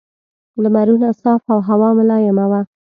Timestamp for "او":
1.53-1.59